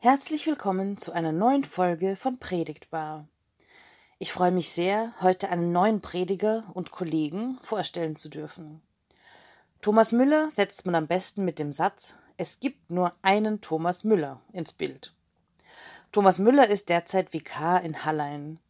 Herzlich 0.00 0.46
willkommen 0.46 0.96
zu 0.96 1.10
einer 1.10 1.32
neuen 1.32 1.64
Folge 1.64 2.14
von 2.14 2.38
Predigtbar. 2.38 3.26
Ich 4.20 4.32
freue 4.32 4.52
mich 4.52 4.70
sehr, 4.70 5.12
heute 5.20 5.48
einen 5.48 5.72
neuen 5.72 6.00
Prediger 6.00 6.62
und 6.72 6.92
Kollegen 6.92 7.58
vorstellen 7.62 8.14
zu 8.14 8.28
dürfen. 8.28 8.80
Thomas 9.82 10.12
Müller 10.12 10.52
setzt 10.52 10.86
man 10.86 10.94
am 10.94 11.08
besten 11.08 11.44
mit 11.44 11.58
dem 11.58 11.72
Satz 11.72 12.14
Es 12.36 12.60
gibt 12.60 12.92
nur 12.92 13.12
einen 13.22 13.60
Thomas 13.60 14.04
Müller 14.04 14.40
ins 14.52 14.72
Bild. 14.72 15.12
Thomas 16.12 16.38
Müller 16.38 16.68
ist 16.68 16.90
derzeit 16.90 17.32
Vikar 17.32 17.82
in 17.82 18.04
Hallein. 18.04 18.60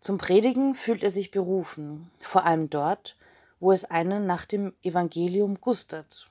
Zum 0.00 0.18
Predigen 0.18 0.74
fühlt 0.74 1.04
er 1.04 1.10
sich 1.10 1.30
berufen, 1.30 2.10
vor 2.18 2.44
allem 2.44 2.68
dort, 2.68 3.16
wo 3.60 3.70
es 3.70 3.84
einen 3.84 4.26
nach 4.26 4.46
dem 4.46 4.72
Evangelium 4.82 5.60
gustet. 5.60 6.28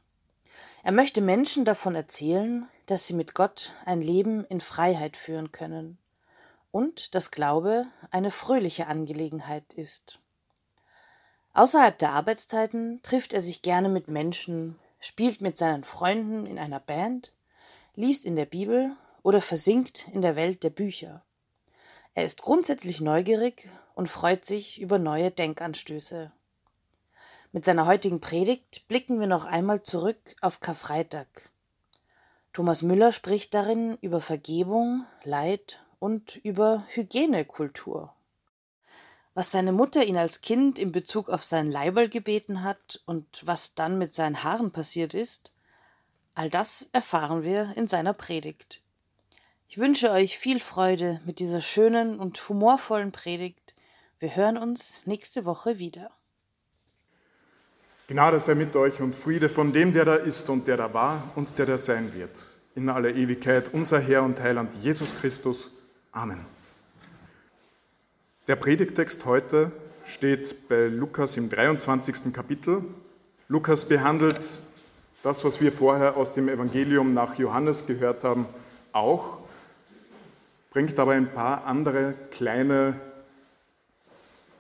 Er 0.84 0.92
möchte 0.92 1.22
Menschen 1.22 1.64
davon 1.64 1.96
erzählen, 1.96 2.68
dass 2.90 3.06
sie 3.06 3.14
mit 3.14 3.36
Gott 3.36 3.72
ein 3.86 4.02
Leben 4.02 4.46
in 4.46 4.62
Freiheit 4.62 5.16
führen 5.16 5.52
können 5.52 6.00
und 6.72 7.14
dass 7.14 7.30
Glaube 7.30 7.86
eine 8.10 8.32
fröhliche 8.32 8.88
Angelegenheit 8.88 9.74
ist. 9.74 10.20
Außerhalb 11.54 11.98
der 12.00 12.14
Arbeitszeiten 12.14 13.02
trifft 13.04 13.34
er 13.34 13.42
sich 13.42 13.62
gerne 13.62 13.90
mit 13.90 14.08
Menschen, 14.08 14.80
spielt 15.00 15.42
mit 15.42 15.58
seinen 15.58 15.84
Freunden 15.84 16.48
in 16.48 16.58
einer 16.58 16.80
Band, 16.80 17.32
liest 17.96 18.26
in 18.26 18.36
der 18.36 18.46
Bibel 18.46 18.96
oder 19.22 19.42
versinkt 19.42 20.08
in 20.12 20.22
der 20.22 20.36
Welt 20.36 20.64
der 20.64 20.72
Bücher. 20.72 21.24
Er 22.16 22.26
ist 22.26 22.42
grundsätzlich 22.42 23.02
neugierig 23.02 23.70
und 23.94 24.08
freut 24.08 24.46
sich 24.46 24.82
über 24.82 24.98
neue 24.98 25.30
Denkanstöße. 25.30 26.32
Mit 27.52 27.66
seiner 27.66 27.86
heutigen 27.86 28.20
Predigt 28.20 28.88
blicken 28.88 29.20
wir 29.20 29.28
noch 29.28 29.46
einmal 29.46 29.84
zurück 29.84 30.20
auf 30.42 30.60
Karfreitag. 30.60 31.28
Thomas 32.54 32.82
Müller 32.82 33.12
spricht 33.12 33.54
darin 33.54 33.98
über 34.02 34.22
Vergebung, 34.22 35.06
Leid 35.24 35.84
und 36.00 36.38
über 36.38 36.84
Hygienekultur. 36.90 38.14
Was 39.36 39.52
seine 39.52 39.72
Mutter 39.72 40.04
ihn 40.04 40.18
als 40.18 40.42
Kind 40.42 40.80
in 40.80 40.92
Bezug 40.92 41.30
auf 41.30 41.44
sein 41.44 41.70
Leiberl 41.70 42.10
gebeten 42.10 42.64
hat 42.64 43.02
und 43.06 43.42
was 43.46 43.76
dann 43.76 43.98
mit 43.98 44.14
seinen 44.16 44.44
Haaren 44.44 44.72
passiert 44.72 45.14
ist, 45.14 45.54
all 46.34 46.50
das 46.50 46.90
erfahren 46.92 47.44
wir 47.44 47.74
in 47.78 47.88
seiner 47.88 48.14
Predigt. 48.14 48.82
Ich 49.68 49.78
wünsche 49.78 50.10
euch 50.10 50.40
viel 50.40 50.60
Freude 50.60 51.22
mit 51.26 51.38
dieser 51.38 51.62
schönen 51.62 52.20
und 52.20 52.50
humorvollen 52.50 53.12
Predigt. 53.12 53.76
Wir 54.18 54.36
hören 54.36 54.58
uns 54.58 55.06
nächste 55.06 55.46
Woche 55.46 55.78
wieder. 55.78 56.10
Gnade 58.10 58.40
sei 58.40 58.56
mit 58.56 58.76
euch 58.76 59.02
und 59.02 59.16
Friede 59.16 59.50
von 59.50 59.72
dem, 59.72 59.94
der 59.94 60.04
da 60.04 60.16
ist 60.16 60.50
und 60.50 60.68
der 60.68 60.78
da 60.78 60.92
war 60.96 61.22
und 61.36 61.56
der 61.60 61.68
da 61.68 61.78
sein 61.78 62.12
wird. 62.16 62.44
In 62.74 62.90
aller 62.90 63.14
Ewigkeit, 63.14 63.72
unser 63.72 64.00
Herr 64.00 64.24
und 64.24 64.42
Heiland 64.42 64.74
Jesus 64.82 65.14
Christus. 65.22 65.78
Amen. 66.12 66.44
Der 68.48 68.56
Predigtext 68.56 69.26
heute 69.26 69.72
steht 70.08 70.68
bei 70.68 70.88
Lukas 70.88 71.38
im 71.38 71.52
23. 71.52 72.34
Kapitel. 72.34 72.84
Lukas 73.48 73.86
behandelt 73.86 74.44
das, 75.22 75.46
was 75.46 75.62
wir 75.62 75.72
vorher 75.72 76.18
aus 76.18 76.34
dem 76.34 76.50
Evangelium 76.50 77.14
nach 77.14 77.38
Johannes 77.38 77.86
gehört 77.86 78.24
haben, 78.24 78.48
auch, 78.92 79.38
bringt 80.72 80.98
aber 80.98 81.12
ein 81.12 81.32
paar 81.32 81.66
andere 81.66 82.16
kleine 82.32 83.00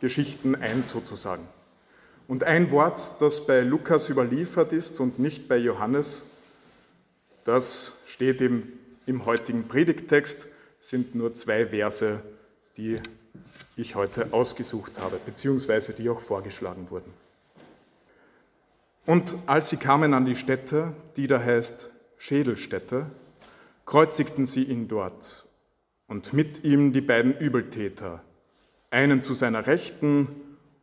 Geschichten 0.02 0.54
ein 0.54 0.84
sozusagen. 0.84 1.48
Und 2.30 2.44
ein 2.44 2.70
Wort, 2.70 3.02
das 3.22 3.48
bei 3.48 3.62
Lukas 3.62 4.08
überliefert 4.08 4.72
ist 4.72 5.00
und 5.00 5.18
nicht 5.18 5.48
bei 5.48 5.58
Johannes, 5.58 6.30
das 7.44 8.04
steht 8.06 8.40
eben 8.40 8.72
im 9.08 9.26
heutigen 9.26 9.68
Predigttext, 9.68 10.46
sind 10.80 11.16
nur 11.16 11.34
zwei 11.34 11.66
Verse, 11.66 12.20
die 12.78 13.00
ich 13.76 13.96
heute 13.96 14.28
ausgesucht 14.32 15.00
habe, 15.00 15.20
beziehungsweise 15.26 15.92
die 15.92 16.08
auch 16.08 16.20
vorgeschlagen 16.20 16.92
wurden. 16.92 17.12
Und 19.08 19.34
als 19.48 19.72
sie 19.72 19.78
kamen 19.78 20.14
an 20.14 20.26
die 20.26 20.36
Stätte, 20.36 20.94
die 21.18 21.26
da 21.26 21.40
heißt 21.40 21.90
Schädelstätte, 22.20 23.08
kreuzigten 23.88 24.46
sie 24.46 24.66
ihn 24.66 24.88
dort 24.88 25.48
und 26.06 26.32
mit 26.34 26.64
ihm 26.64 26.94
die 26.94 27.02
beiden 27.02 27.36
Übeltäter, 27.36 28.22
einen 28.92 29.24
zu 29.24 29.34
seiner 29.34 29.66
Rechten 29.66 30.28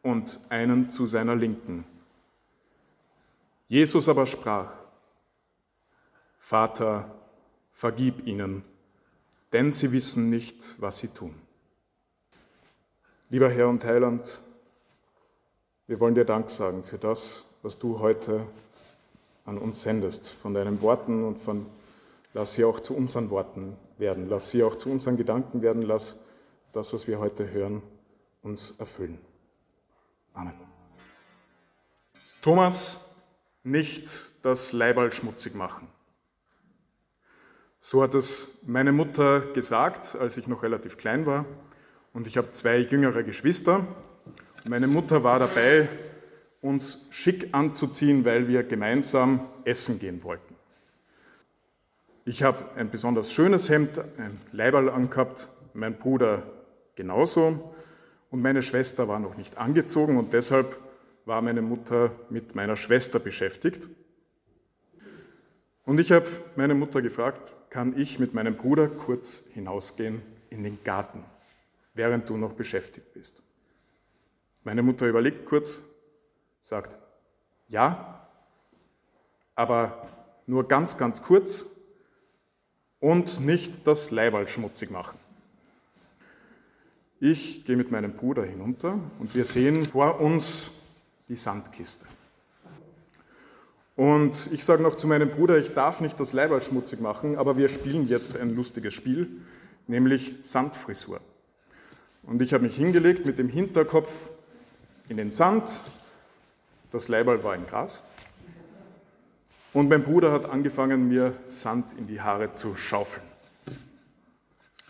und 0.07 0.39
einen 0.51 0.89
zu 0.89 1.09
seiner 1.09 1.35
Linken. 1.35 1.85
Jesus 3.67 4.09
aber 4.09 4.27
sprach, 4.27 4.73
Vater, 6.39 7.13
vergib 7.73 8.25
ihnen, 8.25 8.63
denn 9.53 9.73
sie 9.73 9.91
wissen 9.91 10.31
nicht, 10.31 10.77
was 10.79 10.99
sie 10.99 11.09
tun. 11.09 11.35
Lieber 13.31 13.51
Herr 13.51 13.69
und 13.69 13.85
Heiland, 13.85 14.41
wir 15.89 15.99
wollen 15.99 16.15
dir 16.15 16.25
Dank 16.25 16.51
sagen 16.51 16.85
für 16.85 16.99
das, 16.99 17.45
was 17.63 17.81
du 17.81 17.99
heute 17.99 18.47
an 19.45 19.59
uns 19.59 19.83
sendest, 19.83 20.29
von 20.29 20.55
deinen 20.55 20.83
Worten 20.83 21.25
und 21.25 21.37
von, 21.37 21.67
lass 22.33 22.53
sie 22.53 22.65
auch 22.65 22.79
zu 22.79 22.97
unseren 22.97 23.31
Worten 23.31 23.77
werden, 23.99 24.29
lass 24.29 24.51
sie 24.51 24.63
auch 24.63 24.77
zu 24.77 24.89
unseren 24.89 25.17
Gedanken 25.17 25.63
werden, 25.63 25.83
lass 25.83 26.17
das, 26.71 26.93
was 26.95 27.09
wir 27.09 27.19
heute 27.19 27.51
hören, 27.51 27.83
uns 28.45 28.79
erfüllen. 28.79 29.19
Amen. 30.37 30.53
Thomas, 32.43 33.01
nicht 33.65 34.09
das 34.43 34.73
Leiberl 34.73 35.11
schmutzig 35.11 35.55
machen. 35.55 35.89
So 37.81 38.03
hat 38.03 38.15
es 38.15 38.49
meine 38.67 38.93
Mutter 38.93 39.41
gesagt, 39.41 40.15
als 40.15 40.37
ich 40.37 40.47
noch 40.47 40.63
relativ 40.63 40.99
klein 40.99 41.25
war. 41.25 41.47
Und 42.13 42.27
ich 42.27 42.37
habe 42.37 42.53
zwei 42.53 42.79
jüngere 42.79 43.23
Geschwister. 43.23 43.87
Meine 44.69 44.87
Mutter 44.89 45.25
war 45.25 45.39
dabei, 45.39 45.89
uns 46.61 47.07
schick 47.11 47.49
anzuziehen, 47.53 48.25
weil 48.25 48.47
wir 48.47 48.63
gemeinsam 48.63 49.49
essen 49.65 49.99
gehen 49.99 50.23
wollten. 50.23 50.55
Ich 52.27 52.43
habe 52.43 52.59
ein 52.77 52.91
besonders 52.91 53.33
schönes 53.33 53.71
Hemd, 53.71 53.99
ein 54.19 54.39
Leiberl 54.53 54.91
angehabt, 54.91 55.49
mein 55.73 55.97
Bruder 55.97 56.43
genauso. 56.95 57.75
Und 58.31 58.43
meine 58.43 58.63
Schwester 58.63 59.09
war 59.09 59.19
noch 59.19 59.37
nicht 59.37 59.57
angezogen 59.57 60.19
und 60.19 60.33
deshalb 60.33 60.79
war 61.25 61.43
meine 61.43 61.63
Mutter 61.63 62.13
mit 62.31 62.55
meiner 62.55 62.77
Schwester 62.77 63.19
beschäftigt. 63.19 63.89
Und 65.85 66.01
ich 66.01 66.13
habe 66.13 66.27
meine 66.57 66.75
Mutter 66.75 67.03
gefragt, 67.03 67.53
kann 67.71 67.99
ich 67.99 68.19
mit 68.19 68.35
meinem 68.35 68.57
Bruder 68.57 68.89
kurz 68.89 69.45
hinausgehen 69.53 70.23
in 70.51 70.65
den 70.65 70.79
Garten, 70.83 71.25
während 71.95 72.29
du 72.29 72.37
noch 72.37 72.55
beschäftigt 72.55 73.13
bist? 73.15 73.43
Meine 74.65 74.83
Mutter 74.83 75.07
überlegt 75.07 75.47
kurz, 75.47 75.83
sagt, 76.63 76.97
ja, 77.69 78.27
aber 79.55 80.09
nur 80.47 80.67
ganz, 80.67 80.99
ganz 80.99 81.23
kurz 81.23 81.67
und 82.99 83.41
nicht 83.41 83.87
das 83.87 84.11
Leiberl 84.11 84.49
schmutzig 84.49 84.91
machen. 84.91 85.19
Ich 87.19 87.65
gehe 87.65 87.77
mit 87.77 87.91
meinem 87.91 88.13
Bruder 88.13 88.45
hinunter 88.45 88.99
und 89.19 89.35
wir 89.35 89.47
sehen 89.47 89.87
vor 89.87 90.21
uns 90.21 90.71
die 91.29 91.37
Sandkiste. 91.37 92.05
Und 93.97 94.51
ich 94.53 94.63
sage 94.63 94.83
noch 94.83 94.97
zu 94.97 95.07
meinem 95.07 95.31
Bruder, 95.31 95.57
ich 95.57 95.73
darf 95.73 96.03
nicht 96.03 96.21
das 96.21 96.35
Leiberl 96.35 96.61
schmutzig 96.61 97.01
machen, 97.01 97.39
aber 97.39 97.57
wir 97.57 97.71
spielen 97.71 98.07
jetzt 98.07 98.37
ein 98.37 98.51
lustiges 98.55 98.93
Spiel, 98.93 99.29
nämlich 99.87 100.35
Sandfrisur. 100.43 101.21
Und 102.23 102.43
ich 102.43 102.53
habe 102.53 102.65
mich 102.65 102.77
hingelegt 102.77 103.25
mit 103.25 103.39
dem 103.39 103.49
Hinterkopf 103.49 104.13
in 105.09 105.17
den 105.17 105.31
Sand, 105.31 105.81
das 106.93 107.09
Leiberl 107.09 107.43
war 107.43 107.55
im 107.55 107.67
Gras. 107.67 108.03
Und 109.73 109.89
mein 109.89 110.03
Bruder 110.03 110.33
hat 110.33 110.45
angefangen, 110.45 111.09
mir 111.09 111.33
Sand 111.49 111.95
in 111.99 112.07
die 112.07 112.21
Haare 112.21 112.53
zu 112.53 112.77
schaufeln. 112.77 113.25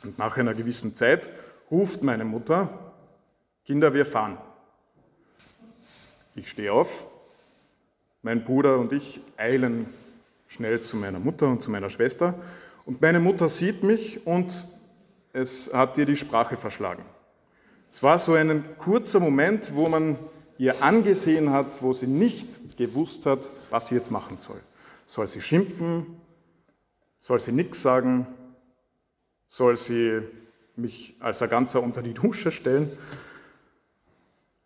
Und 0.03 0.19
nach 0.19 0.37
einer 0.37 0.55
gewissen 0.55 0.97
Zeit 0.97 1.31
ruft 1.71 2.03
meine 2.03 2.25
Mutter, 2.25 2.69
Kinder, 3.65 3.95
wir 3.95 4.07
fahren. 4.07 4.39
Ich 6.35 6.51
stehe 6.51 6.73
auf, 6.73 7.07
mein 8.23 8.45
Bruder 8.45 8.79
und 8.79 8.93
ich 8.93 9.21
eilen 9.37 9.87
schnell 10.49 10.83
zu 10.83 10.97
meiner 10.97 11.19
Mutter 11.19 11.49
und 11.49 11.63
zu 11.63 11.71
meiner 11.71 11.91
Schwester 11.91 12.35
und 12.85 13.01
meine 13.01 13.21
Mutter 13.21 13.49
sieht 13.49 13.83
mich 13.83 14.27
und 14.27 14.67
es 15.33 15.73
hat 15.73 15.99
ihr 15.99 16.07
die 16.07 16.17
Sprache 16.17 16.57
verschlagen. 16.57 17.05
Es 17.93 18.03
war 18.03 18.19
so 18.19 18.35
ein 18.35 18.65
kurzer 18.79 19.21
Moment, 19.21 19.75
wo 19.75 19.89
man 19.89 20.19
ihr 20.59 20.83
angesehen 20.83 21.51
hat, 21.51 21.83
wo 21.83 21.93
sie 21.93 22.07
nicht 22.07 22.77
gewusst 22.77 23.27
hat, 23.27 23.49
was 23.71 23.89
sie 23.89 23.95
jetzt 23.95 24.11
machen 24.11 24.37
soll. 24.37 24.61
Soll 25.07 25.29
sie 25.29 25.41
schimpfen? 25.41 26.07
Soll 27.19 27.41
sie 27.41 27.53
nichts 27.53 27.83
sagen? 27.83 28.27
Soll 29.47 29.77
sie 29.77 30.23
mich 30.77 31.17
als 31.21 31.43
ein 31.43 31.51
Ganzer 31.51 31.83
unter 31.83 32.03
die 32.03 32.15
Dusche 32.15 32.53
stellen. 32.53 32.91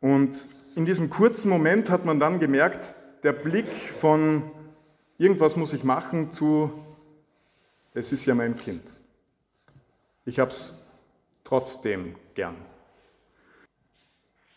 Und 0.00 0.48
in 0.76 0.86
diesem 0.86 1.10
kurzen 1.10 1.48
Moment 1.48 1.90
hat 1.90 2.04
man 2.04 2.20
dann 2.20 2.40
gemerkt, 2.40 2.94
der 3.22 3.32
Blick 3.32 3.70
von 3.98 4.50
irgendwas 5.18 5.56
muss 5.56 5.72
ich 5.72 5.84
machen 5.84 6.30
zu, 6.30 6.72
es 7.94 8.12
ist 8.12 8.26
ja 8.26 8.34
mein 8.34 8.56
Kind. 8.56 8.82
Ich 10.24 10.38
habe 10.38 10.50
es 10.50 10.86
trotzdem 11.44 12.14
gern. 12.34 12.56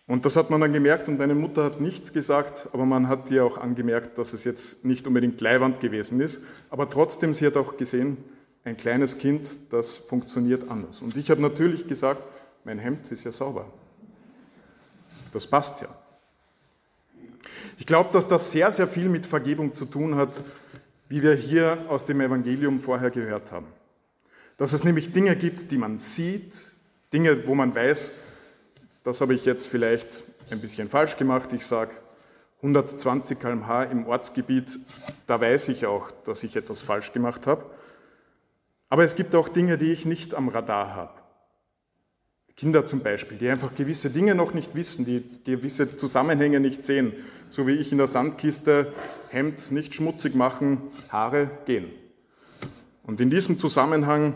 Und 0.05 0.25
das 0.25 0.35
hat 0.35 0.49
man 0.49 0.59
dann 0.61 0.73
gemerkt 0.73 1.07
und 1.07 1.17
meine 1.17 1.33
Mutter 1.33 1.63
hat 1.63 1.79
nichts 1.79 2.11
gesagt, 2.11 2.67
aber 2.73 2.85
man 2.85 3.07
hat 3.07 3.31
ihr 3.31 3.45
auch 3.45 3.57
angemerkt, 3.57 4.17
dass 4.17 4.33
es 4.33 4.43
jetzt 4.43 4.83
nicht 4.83 5.07
unbedingt 5.07 5.39
Leihwand 5.39 5.79
gewesen 5.79 6.19
ist. 6.19 6.41
Aber 6.69 6.89
trotzdem, 6.89 7.33
sie 7.33 7.47
hat 7.47 7.55
auch 7.55 7.77
gesehen, 7.77 8.17
ein 8.65 8.77
kleines 8.77 9.17
Kind, 9.17 9.47
das 9.71 9.95
funktioniert 9.97 10.69
anders. 10.69 11.01
Und 11.01 11.17
ich 11.17 11.29
habe 11.29 11.41
natürlich 11.41 11.87
gesagt, 11.87 12.21
mein 12.63 12.79
Hemd 12.79 13.11
ist 13.11 13.25
ja 13.25 13.31
sauber. 13.31 13.65
Das 15.33 15.47
passt 15.47 15.81
ja. 15.81 15.87
Ich 17.77 17.85
glaube, 17.85 18.11
dass 18.13 18.27
das 18.27 18.51
sehr, 18.51 18.71
sehr 18.71 18.87
viel 18.87 19.09
mit 19.09 19.25
Vergebung 19.25 19.73
zu 19.73 19.85
tun 19.85 20.15
hat, 20.15 20.39
wie 21.09 21.21
wir 21.21 21.33
hier 21.33 21.85
aus 21.89 22.05
dem 22.05 22.21
Evangelium 22.21 22.79
vorher 22.79 23.11
gehört 23.11 23.51
haben. 23.51 23.67
Dass 24.57 24.73
es 24.73 24.83
nämlich 24.83 25.11
Dinge 25.11 25.35
gibt, 25.35 25.71
die 25.71 25.77
man 25.77 25.97
sieht, 25.97 26.53
Dinge, 27.11 27.47
wo 27.47 27.55
man 27.55 27.75
weiß, 27.75 28.11
das 29.03 29.19
habe 29.21 29.33
ich 29.33 29.43
jetzt 29.45 29.67
vielleicht 29.67 30.23
ein 30.49 30.61
bisschen 30.61 30.89
falsch 30.89 31.17
gemacht. 31.17 31.51
Ich 31.51 31.65
sage 31.65 31.91
120 32.57 33.39
km/h 33.39 33.83
im 33.83 34.07
Ortsgebiet, 34.07 34.79
da 35.27 35.41
weiß 35.41 35.67
ich 35.69 35.85
auch, 35.85 36.11
dass 36.23 36.43
ich 36.43 36.55
etwas 36.55 36.81
falsch 36.81 37.11
gemacht 37.11 37.45
habe. 37.45 37.65
Aber 38.93 39.03
es 39.03 39.15
gibt 39.15 39.33
auch 39.33 39.49
Dinge, 39.49 39.79
die 39.79 39.91
ich 39.91 40.05
nicht 40.05 40.35
am 40.35 40.49
Radar 40.49 40.93
habe. 40.93 41.13
Kinder 42.55 42.85
zum 42.85 42.99
Beispiel, 42.99 43.39
die 43.39 43.49
einfach 43.49 43.73
gewisse 43.73 44.11
Dinge 44.11 44.35
noch 44.35 44.53
nicht 44.53 44.75
wissen, 44.75 45.03
die 45.03 45.23
gewisse 45.45 45.97
Zusammenhänge 45.97 46.59
nicht 46.59 46.83
sehen, 46.83 47.11
so 47.49 47.65
wie 47.65 47.71
ich 47.71 47.91
in 47.91 47.97
der 47.97 48.05
Sandkiste 48.05 48.93
Hemd 49.29 49.71
nicht 49.71 49.95
schmutzig 49.95 50.35
machen, 50.35 50.79
Haare 51.09 51.49
gehen. 51.65 51.89
Und 53.01 53.19
in 53.19 53.31
diesem 53.31 53.57
Zusammenhang 53.57 54.35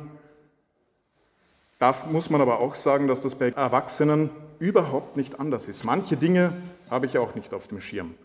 darf, 1.78 2.08
muss 2.08 2.32
man 2.32 2.42
aber 2.42 2.60
auch 2.60 2.74
sagen, 2.74 3.08
dass 3.08 3.22
das 3.22 3.36
bei 3.36 3.50
Erwachsenen 3.50 4.32
überhaupt 4.58 5.18
nicht 5.18 5.40
anders 5.40 5.68
ist. 5.68 5.84
Manche 5.84 6.18
Dinge 6.18 6.52
habe 6.90 7.06
ich 7.06 7.20
auch 7.20 7.36
nicht 7.36 7.54
auf 7.54 7.68
dem 7.68 7.80
Schirm. 7.80 8.16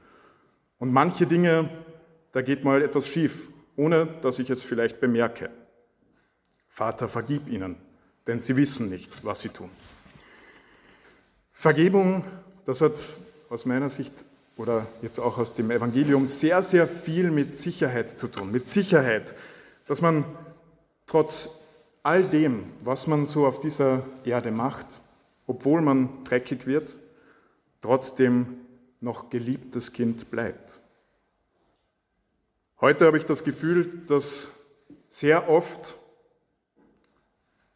Und 0.78 0.94
manche 0.94 1.26
Dinge, 1.26 1.68
da 2.32 2.40
geht 2.40 2.64
mal 2.64 2.80
etwas 2.80 3.06
schief, 3.06 3.50
ohne 3.76 4.08
dass 4.22 4.38
ich 4.38 4.48
es 4.48 4.62
vielleicht 4.62 4.98
bemerke. 4.98 5.50
Vater, 6.72 7.06
vergib 7.06 7.48
ihnen, 7.48 7.76
denn 8.26 8.40
sie 8.40 8.56
wissen 8.56 8.88
nicht, 8.88 9.22
was 9.24 9.40
sie 9.40 9.50
tun. 9.50 9.68
Vergebung, 11.52 12.24
das 12.64 12.80
hat 12.80 12.98
aus 13.50 13.66
meiner 13.66 13.90
Sicht 13.90 14.12
oder 14.56 14.86
jetzt 15.02 15.18
auch 15.18 15.36
aus 15.36 15.52
dem 15.52 15.70
Evangelium 15.70 16.26
sehr, 16.26 16.62
sehr 16.62 16.86
viel 16.86 17.30
mit 17.30 17.52
Sicherheit 17.52 18.18
zu 18.18 18.26
tun. 18.26 18.50
Mit 18.50 18.70
Sicherheit, 18.70 19.34
dass 19.86 20.00
man 20.00 20.24
trotz 21.06 21.50
all 22.02 22.22
dem, 22.24 22.64
was 22.82 23.06
man 23.06 23.26
so 23.26 23.46
auf 23.46 23.60
dieser 23.60 24.02
Erde 24.24 24.50
macht, 24.50 24.86
obwohl 25.46 25.82
man 25.82 26.24
dreckig 26.24 26.66
wird, 26.66 26.96
trotzdem 27.82 28.60
noch 29.02 29.28
geliebtes 29.28 29.92
Kind 29.92 30.30
bleibt. 30.30 30.80
Heute 32.80 33.04
habe 33.04 33.18
ich 33.18 33.26
das 33.26 33.44
Gefühl, 33.44 34.04
dass 34.06 34.52
sehr 35.10 35.50
oft 35.50 35.98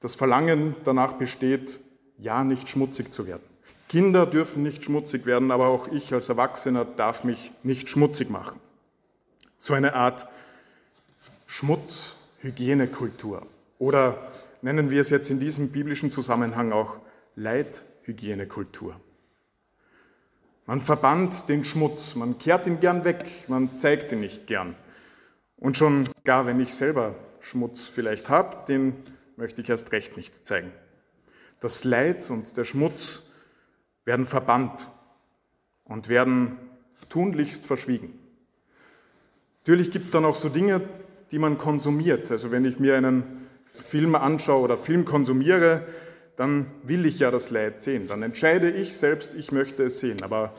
das 0.01 0.15
Verlangen 0.15 0.75
danach 0.85 1.15
besteht, 1.15 1.81
ja 2.19 2.45
nicht 2.45 2.69
schmutzig 2.69 3.13
zu 3.13 3.27
werden. 3.27 3.43
Kinder 3.89 4.27
dürfen 4.27 4.63
nicht 4.63 4.85
schmutzig 4.85 5.27
werden, 5.27 5.51
aber 5.51 5.69
auch 5.69 5.89
ich 5.89 6.13
als 6.13 6.29
Erwachsener 6.29 6.85
darf 6.85 7.25
mich 7.25 7.53
nicht 7.63 7.89
schmutzig 7.89 8.31
machen. 8.31 8.61
So 9.59 9.75
eine 9.75 9.95
Art 9.95 10.29
Schmutzhygienekultur 11.47 13.47
oder 13.79 14.19
nennen 14.63 14.91
wir 14.91 15.01
es 15.01 15.11
jetzt 15.11 15.31
in 15.31 15.39
diesem 15.39 15.71
biblischen 15.71 16.11
Zusammenhang 16.11 16.73
auch 16.73 16.99
Leithygienekultur. 17.37 18.97
Man 20.67 20.81
verbannt 20.81 21.49
den 21.49 21.65
Schmutz, 21.65 22.17
man 22.17 22.39
kehrt 22.39 22.67
ihn 22.67 22.81
gern 22.81 23.05
weg, 23.05 23.25
man 23.47 23.79
zeigt 23.79 24.11
ihn 24.11 24.21
nicht 24.21 24.49
gern. 24.49 24.75
Und 25.57 25.77
schon 25.77 26.09
gar 26.25 26.47
wenn 26.47 26.59
ich 26.59 26.75
selber 26.75 27.15
Schmutz 27.41 27.87
vielleicht 27.87 28.29
habe, 28.29 28.67
den 28.67 28.95
möchte 29.37 29.61
ich 29.61 29.69
erst 29.69 29.93
recht 29.93 30.17
nicht 30.17 30.47
zeigen. 30.47 30.73
Das 31.61 31.85
Leid 31.85 32.31
und 32.31 32.57
der 32.57 32.65
Schmutz 32.65 33.31
werden 34.05 34.27
verbannt 34.27 34.89
und 35.85 36.09
werden 36.09 36.59
tunlichst 37.09 37.67
verschwiegen. 37.67 38.19
Natürlich 39.61 39.91
gibt 39.91 40.05
es 40.05 40.11
dann 40.11 40.25
auch 40.25 40.37
so 40.37 40.49
Dinge, 40.49 40.81
die 41.31 41.39
man 41.39 41.59
konsumiert. 41.59 42.31
Also 42.31 42.51
wenn 42.51 42.65
ich 42.65 42.79
mir 42.79 42.97
einen 42.97 43.49
Film 43.85 44.15
anschaue 44.15 44.63
oder 44.63 44.77
Film 44.77 45.05
konsumiere, 45.05 45.87
dann 46.37 46.67
will 46.83 47.07
ich 47.07 47.19
ja 47.19 47.31
das 47.31 47.51
Leid 47.51 47.81
sehen. 47.81 48.09
Dann 48.09 48.23
entscheide 48.23 48.71
ich 48.71 48.97
selbst, 48.97 49.35
ich 49.35 49.53
möchte 49.53 49.85
es 49.85 50.01
sehen. 50.01 50.23
Aber 50.23 50.53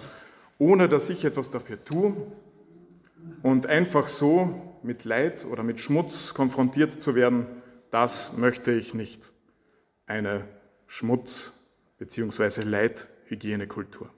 ohne 0.57 0.89
dass 0.89 1.09
ich 1.09 1.23
etwas 1.23 1.51
dafür 1.51 1.83
tue 1.83 2.15
und 3.43 3.67
einfach 3.67 4.07
so 4.07 4.77
mit 4.83 5.05
Leid 5.05 5.45
oder 5.45 5.63
mit 5.63 5.79
Schmutz 5.79 6.33
konfrontiert 6.33 6.91
zu 6.91 7.15
werden, 7.15 7.45
das 7.91 8.33
möchte 8.37 8.71
ich 8.71 8.93
nicht. 8.93 9.31
Eine 10.05 10.47
Schmutz- 10.87 11.53
bzw. 11.97 12.61
Leidhygienekultur. 12.61 14.09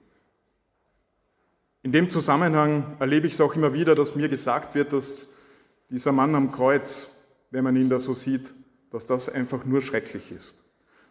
In 1.82 1.92
dem 1.92 2.08
Zusammenhang 2.08 2.96
erlebe 3.00 3.26
ich 3.26 3.34
es 3.34 3.40
auch 3.40 3.54
immer 3.54 3.72
wieder, 3.72 3.94
dass 3.94 4.14
mir 4.14 4.28
gesagt 4.28 4.74
wird, 4.74 4.92
dass 4.92 5.28
dieser 5.88 6.12
Mann 6.12 6.34
am 6.34 6.52
Kreuz, 6.52 7.08
wenn 7.50 7.64
man 7.64 7.74
ihn 7.76 7.88
da 7.88 7.98
so 7.98 8.14
sieht, 8.14 8.54
dass 8.90 9.06
das 9.06 9.28
einfach 9.28 9.64
nur 9.64 9.80
schrecklich 9.80 10.30
ist. 10.30 10.56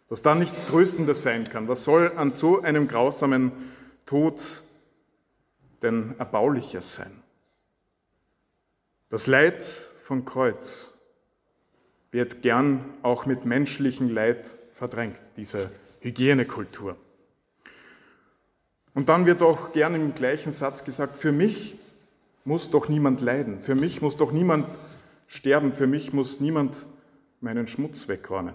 Dass 0.08 0.22
da 0.22 0.34
nichts 0.34 0.64
Tröstendes 0.66 1.22
sein 1.22 1.44
kann. 1.44 1.68
Was 1.68 1.84
soll 1.84 2.12
an 2.16 2.30
so 2.32 2.62
einem 2.62 2.88
grausamen 2.88 3.52
Tod 4.06 4.62
denn 5.82 6.14
Erbauliches 6.18 6.94
sein? 6.94 7.22
Das 9.08 9.26
Leid 9.26 9.62
von 10.02 10.24
Kreuz 10.24 10.92
wird 12.10 12.42
gern 12.42 12.84
auch 13.02 13.26
mit 13.26 13.44
menschlichem 13.44 14.10
Leid 14.10 14.56
verdrängt, 14.72 15.20
diese 15.36 15.70
Hygienekultur. 16.00 16.96
Und 18.94 19.08
dann 19.08 19.26
wird 19.26 19.42
auch 19.42 19.72
gern 19.72 19.94
im 19.94 20.14
gleichen 20.14 20.52
Satz 20.52 20.84
gesagt, 20.84 21.16
für 21.16 21.32
mich 21.32 21.76
muss 22.44 22.70
doch 22.70 22.88
niemand 22.88 23.20
leiden, 23.20 23.60
für 23.60 23.74
mich 23.74 24.02
muss 24.02 24.16
doch 24.16 24.32
niemand 24.32 24.66
sterben, 25.28 25.72
für 25.72 25.86
mich 25.86 26.12
muss 26.12 26.40
niemand 26.40 26.84
meinen 27.40 27.68
Schmutz 27.68 28.08
wegräumen. 28.08 28.54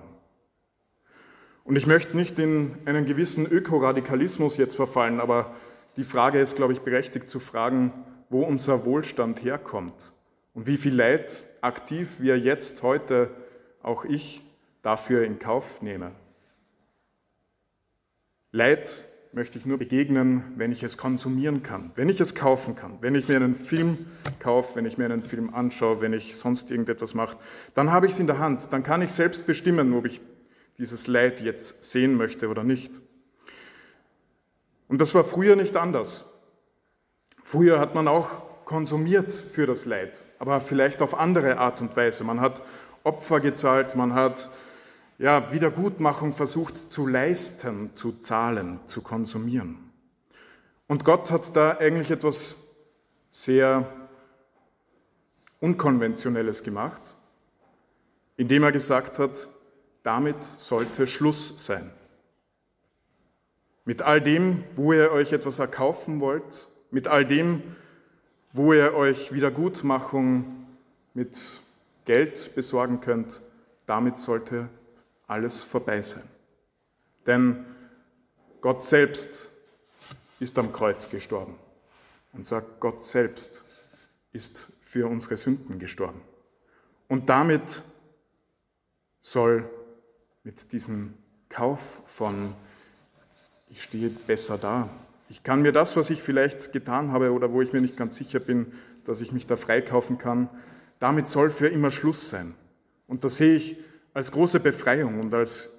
Und 1.64 1.78
ich 1.78 1.88
möchte 1.88 2.16
nicht 2.18 2.38
in 2.38 2.76
einen 2.86 3.06
gewissen 3.06 3.46
Ökoradikalismus 3.46 4.58
jetzt 4.58 4.76
verfallen, 4.76 5.20
aber 5.20 5.56
die 5.98 6.04
Frage 6.04 6.40
ist, 6.40 6.58
glaube 6.58 6.74
ich, 6.74 6.82
berechtigt 6.82 7.30
zu 7.30 7.40
fragen, 7.40 7.92
wo 8.30 8.44
unser 8.44 8.86
Wohlstand 8.86 9.44
herkommt 9.44 10.12
und 10.54 10.68
wie 10.68 10.78
viel 10.78 10.94
Leid 10.94 11.44
aktiv 11.62 12.20
wir 12.20 12.38
jetzt 12.38 12.84
heute, 12.84 13.30
auch 13.86 14.06
ich, 14.06 14.42
dafür 14.82 15.24
in 15.24 15.40
Kauf 15.40 15.82
nehme. 15.82 16.12
Leid 18.52 19.08
möchte 19.32 19.58
ich 19.58 19.66
nur 19.66 19.78
begegnen, 19.78 20.44
wenn 20.56 20.72
ich 20.72 20.82
es 20.82 20.98
konsumieren 20.98 21.62
kann, 21.62 21.92
wenn 21.96 22.08
ich 22.08 22.22
es 22.22 22.36
kaufen 22.36 22.76
kann, 22.76 22.98
wenn 23.02 23.16
ich 23.16 23.28
mir 23.28 23.36
einen 23.36 23.54
Film 23.54 24.06
kaufe, 24.40 24.76
wenn 24.76 24.86
ich 24.86 24.98
mir 24.98 25.06
einen 25.06 25.22
Film 25.22 25.54
anschaue, 25.54 26.00
wenn 26.02 26.14
ich 26.14 26.38
sonst 26.38 26.72
irgendetwas 26.72 27.14
mache, 27.14 27.38
dann 27.74 27.92
habe 27.92 28.06
ich 28.06 28.14
es 28.14 28.20
in 28.20 28.28
der 28.28 28.40
Hand, 28.40 28.72
dann 28.72 28.82
kann 28.82 29.02
ich 29.02 29.12
selbst 29.12 29.46
bestimmen, 29.46 29.94
ob 29.94 30.06
ich 30.06 30.22
dieses 30.78 31.08
Leid 31.08 31.42
jetzt 31.42 31.84
sehen 31.84 32.16
möchte 32.16 32.48
oder 32.48 32.64
nicht. 32.64 33.00
Und 34.88 35.02
das 35.02 35.14
war 35.14 35.24
früher 35.24 35.56
nicht 35.56 35.76
anders. 35.76 36.32
Früher 37.44 37.80
hat 37.80 37.94
man 37.94 38.08
auch 38.08 38.64
konsumiert 38.66 39.32
für 39.34 39.68
das 39.68 39.86
Leid, 39.86 40.24
aber 40.40 40.62
vielleicht 40.62 41.02
auf 41.02 41.20
andere 41.20 41.58
Art 41.58 41.82
und 41.82 41.96
Weise. 41.96 42.24
Man 42.24 42.40
hat 42.40 42.62
Opfer 43.06 43.40
gezahlt, 43.40 43.96
man 43.96 44.14
hat 44.14 44.50
ja, 45.18 45.54
Wiedergutmachung 45.54 46.34
versucht 46.34 46.92
zu 46.92 47.08
leisten, 47.08 47.92
zu 47.94 48.20
zahlen, 48.20 48.80
zu 48.88 49.02
konsumieren. 49.02 49.78
Und 50.88 51.06
Gott 51.06 51.32
hat 51.32 51.56
da 51.56 51.78
eigentlich 51.78 52.12
etwas 52.12 52.56
sehr 53.32 53.88
Unkonventionelles 55.60 56.64
gemacht, 56.64 57.16
indem 58.38 58.64
er 58.64 58.72
gesagt 58.72 59.20
hat, 59.20 59.48
damit 60.04 60.44
sollte 60.58 61.08
Schluss 61.08 61.66
sein. 61.66 61.90
Mit 63.86 64.02
all 64.02 64.20
dem, 64.20 64.64
wo 64.76 64.94
ihr 64.94 65.12
euch 65.12 65.32
etwas 65.32 65.60
erkaufen 65.60 66.20
wollt, 66.20 66.68
mit 66.92 67.08
all 67.08 67.26
dem, 67.26 67.64
wo 68.52 68.74
ihr 68.74 68.94
euch 68.94 69.32
Wiedergutmachung 69.32 70.66
mit 71.14 71.62
Geld 72.06 72.56
besorgen 72.56 73.02
könnt, 73.02 73.42
damit 73.86 74.20
sollte 74.20 74.70
alles 75.28 75.64
vorbei 75.64 76.02
sein. 76.02 76.24
Denn 77.26 77.66
Gott 78.62 78.86
selbst 78.86 79.50
ist 80.40 80.58
am 80.58 80.72
Kreuz 80.72 81.10
gestorben 81.10 81.56
und 82.34 82.46
sagt, 82.46 82.80
Gott 82.80 83.04
selbst 83.04 83.64
ist 84.34 84.72
für 84.80 85.08
unsere 85.08 85.38
Sünden 85.38 85.80
gestorben. 85.80 86.22
Und 87.08 87.30
damit 87.30 87.84
soll 89.22 89.70
mit 90.44 90.72
diesem 90.72 91.14
Kauf 91.50 92.02
von, 92.06 92.54
ich 93.70 93.82
stehe 93.82 94.10
besser 94.10 94.58
da. 94.58 94.90
Ich 95.30 95.44
kann 95.44 95.62
mir 95.62 95.72
das, 95.72 95.96
was 95.96 96.10
ich 96.10 96.22
vielleicht 96.22 96.72
getan 96.72 97.12
habe 97.12 97.32
oder 97.32 97.52
wo 97.52 97.62
ich 97.62 97.74
mir 97.74 97.82
nicht 97.82 97.98
ganz 97.98 98.16
sicher 98.16 98.40
bin, 98.40 98.74
dass 99.06 99.22
ich 99.22 99.32
mich 99.32 99.48
da 99.48 99.56
freikaufen 99.56 100.18
kann, 100.18 100.50
damit 101.00 101.28
soll 101.28 101.50
für 101.50 101.68
immer 101.68 101.92
Schluss 101.92 102.30
sein. 102.30 102.56
Und 103.08 103.24
das 103.24 103.38
sehe 103.38 103.56
ich 103.56 103.78
als 104.14 104.32
große 104.32 104.60
Befreiung 104.60 105.20
und 105.20 105.34
als 105.34 105.78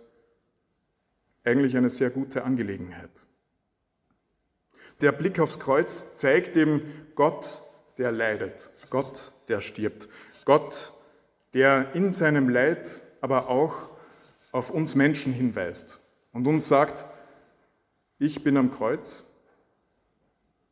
eigentlich 1.44 1.76
eine 1.76 1.90
sehr 1.90 2.10
gute 2.10 2.44
Angelegenheit. 2.44 3.10
Der 5.00 5.12
Blick 5.12 5.38
aufs 5.40 5.60
Kreuz 5.60 6.16
zeigt 6.16 6.56
eben 6.56 6.82
Gott, 7.14 7.62
der 7.98 8.12
leidet, 8.12 8.70
Gott, 8.90 9.32
der 9.48 9.60
stirbt, 9.60 10.08
Gott, 10.44 10.92
der 11.54 11.94
in 11.94 12.12
seinem 12.12 12.48
Leid 12.48 13.02
aber 13.20 13.48
auch 13.48 13.90
auf 14.52 14.70
uns 14.70 14.94
Menschen 14.94 15.32
hinweist 15.32 16.00
und 16.32 16.46
uns 16.46 16.68
sagt, 16.68 17.04
ich 18.18 18.42
bin 18.42 18.56
am 18.56 18.72
Kreuz 18.72 19.24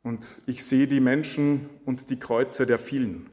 und 0.02 0.42
ich 0.46 0.64
sehe 0.64 0.86
die 0.86 1.00
Menschen 1.00 1.68
und 1.84 2.10
die 2.10 2.18
Kreuze 2.18 2.66
der 2.66 2.78
vielen. 2.78 3.30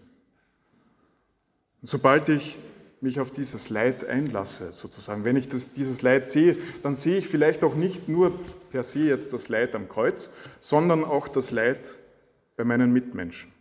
Und 1.81 1.87
sobald 1.87 2.29
ich 2.29 2.57
mich 3.01 3.19
auf 3.19 3.31
dieses 3.31 3.69
Leid 3.69 4.05
einlasse, 4.05 4.71
sozusagen. 4.73 5.25
Wenn 5.25 5.35
ich 5.35 5.49
das, 5.49 5.73
dieses 5.73 6.03
Leid 6.03 6.27
sehe, 6.27 6.55
dann 6.83 6.95
sehe 6.95 7.17
ich 7.17 7.27
vielleicht 7.27 7.63
auch 7.63 7.73
nicht 7.73 8.07
nur 8.07 8.31
per 8.69 8.83
se 8.83 8.99
jetzt 8.99 9.33
das 9.33 9.49
Leid 9.49 9.75
am 9.75 9.89
Kreuz, 9.89 10.29
sondern 10.59 11.03
auch 11.03 11.27
das 11.27 11.49
Leid 11.49 11.97
bei 12.55 12.63
meinen 12.63 12.93
Mitmenschen. 12.93 13.51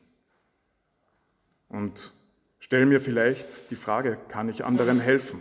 Und 1.70 2.12
stelle 2.58 2.84
mir 2.84 3.00
vielleicht 3.00 3.70
die 3.70 3.76
Frage, 3.76 4.18
kann 4.28 4.50
ich 4.50 4.64
anderen 4.64 5.00
helfen? 5.00 5.40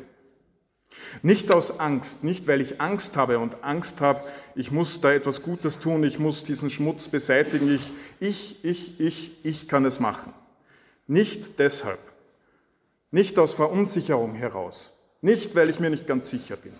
Nicht 1.21 1.51
aus 1.51 1.79
Angst, 1.79 2.24
nicht 2.24 2.48
weil 2.48 2.62
ich 2.62 2.79
Angst 2.79 3.15
habe 3.17 3.39
und 3.39 3.63
Angst 3.63 4.00
habe, 4.00 4.24
ich 4.55 4.71
muss 4.71 5.01
da 5.01 5.12
etwas 5.12 5.43
Gutes 5.43 5.79
tun, 5.79 6.03
ich 6.03 6.19
muss 6.19 6.45
diesen 6.45 6.69
Schmutz 6.69 7.09
beseitigen, 7.09 7.69
ich, 7.74 7.91
ich, 8.19 8.63
ich, 8.63 9.00
ich, 9.00 9.45
ich 9.45 9.67
kann 9.67 9.86
es 9.86 10.00
machen. 10.00 10.33
Nicht 11.05 11.59
deshalb, 11.59 12.00
nicht 13.11 13.39
aus 13.39 13.53
Verunsicherung 13.53 14.35
heraus, 14.35 14.93
nicht 15.21 15.55
weil 15.55 15.69
ich 15.69 15.79
mir 15.79 15.89
nicht 15.89 16.07
ganz 16.07 16.29
sicher 16.29 16.55
bin, 16.55 16.73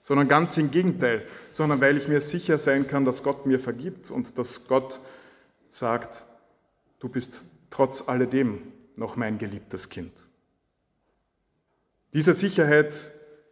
sondern 0.00 0.28
ganz 0.28 0.56
im 0.56 0.70
Gegenteil, 0.70 1.26
sondern 1.50 1.80
weil 1.80 1.96
ich 1.96 2.08
mir 2.08 2.20
sicher 2.20 2.58
sein 2.58 2.88
kann, 2.88 3.04
dass 3.04 3.22
Gott 3.22 3.46
mir 3.46 3.58
vergibt 3.58 4.10
und 4.10 4.38
dass 4.38 4.68
Gott 4.68 5.00
sagt, 5.68 6.24
du 6.98 7.08
bist 7.08 7.44
trotz 7.70 8.08
alledem 8.08 8.60
noch 8.96 9.16
mein 9.16 9.38
geliebtes 9.38 9.88
Kind. 9.88 10.12
Diese 12.12 12.32
Sicherheit, 12.32 13.10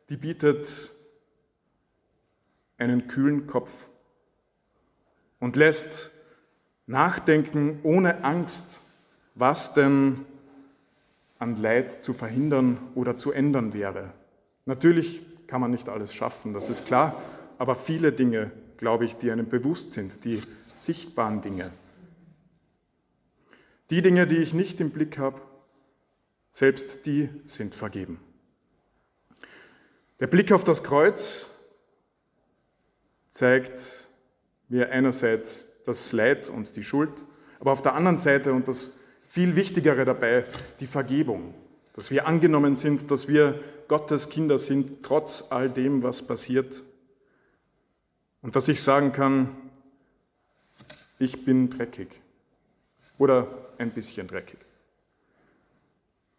die 0.09 0.17
bietet 0.17 0.91
einen 2.79 3.09
kühlen 3.09 3.47
Kopf 3.47 3.73
und 5.39 5.57
lässt 5.57 6.11
nachdenken 6.87 7.81
ohne 7.83 8.25
Angst, 8.25 8.81
was 9.35 9.75
denn 9.75 10.25
an 11.45 11.57
Leid 11.57 12.03
zu 12.03 12.15
verhindern 12.15 12.79
oder 12.95 13.19
zu 13.19 13.31
ändern 13.31 13.75
wäre. 13.75 14.15
Natürlich 14.65 15.21
kann 15.47 15.61
man 15.61 15.71
nicht 15.71 15.91
alles 15.91 16.15
schaffen, 16.15 16.55
das 16.55 16.71
ist 16.71 16.87
klar, 16.87 17.21
aber 17.59 17.75
viele 17.75 18.13
Dinge, 18.13 18.51
glaube 18.79 19.05
ich, 19.05 19.17
die 19.17 19.31
einem 19.31 19.47
bewusst 19.47 19.91
sind, 19.91 20.25
die 20.25 20.41
sichtbaren 20.73 21.43
Dinge. 21.43 21.71
Die 23.91 24.01
Dinge, 24.01 24.27
die 24.27 24.39
ich 24.39 24.55
nicht 24.55 24.81
im 24.81 24.89
Blick 24.89 25.19
habe, 25.19 25.39
selbst 26.51 27.05
die 27.05 27.29
sind 27.45 27.75
vergeben. 27.75 28.19
Der 30.21 30.29
Blick 30.29 30.51
auf 30.51 30.65
das 30.65 30.83
Kreuz 30.83 31.51
zeigt 33.31 34.09
mir 34.69 34.91
einerseits 34.91 35.69
das 35.85 36.11
Leid 36.13 36.49
und 36.49 36.75
die 36.75 36.83
Schuld, 36.83 37.27
aber 37.61 37.73
auf 37.73 37.83
der 37.83 37.95
anderen 37.95 38.17
Seite, 38.17 38.55
und 38.55 38.67
das 38.67 38.99
viel 39.35 39.57
Wichtigere 39.57 40.05
dabei, 40.05 40.45
die 40.79 40.87
Vergebung. 40.87 41.55
Dass 41.95 42.13
wir 42.13 42.29
angenommen 42.29 42.77
sind, 42.77 43.11
dass 43.11 43.27
wir 43.27 43.59
Gottes 43.89 44.29
Kinder 44.29 44.59
sind, 44.59 45.03
trotz 45.03 45.51
all 45.51 45.69
dem, 45.69 46.05
was 46.05 46.25
passiert. 46.25 46.85
Und 48.43 48.55
dass 48.55 48.69
ich 48.69 48.81
sagen 48.81 49.11
kann, 49.11 49.57
ich 51.19 51.45
bin 51.45 51.69
dreckig 51.69 52.11
oder 53.19 53.49
ein 53.79 53.91
bisschen 53.91 54.29
dreckig. 54.29 54.61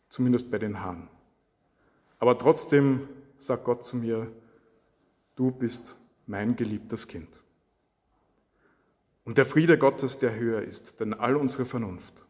Zumindest 0.08 0.50
bei 0.50 0.58
den 0.58 0.80
Haaren. 0.80 1.10
Aber 2.20 2.38
trotzdem 2.38 3.10
sagt 3.40 3.66
Gott 3.66 3.84
zu 3.84 3.98
mir, 3.98 4.32
du 5.36 5.52
bist 5.52 5.98
mein 6.28 6.56
geliebtes 6.56 7.10
Kind. 7.10 7.42
Und 9.26 9.38
der 9.38 9.46
Friede 9.46 9.78
Gottes, 9.78 10.18
der 10.18 10.34
höher 10.36 10.62
ist, 10.62 11.02
denn 11.02 11.14
all 11.14 11.36
unsere 11.36 11.66
Vernunft, 11.66 12.26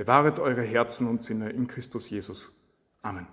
Bewahret 0.00 0.38
eure 0.38 0.62
Herzen 0.62 1.06
und 1.06 1.22
Sinne 1.22 1.50
in 1.50 1.66
Christus 1.66 2.08
Jesus. 2.08 2.58
Amen. 3.02 3.26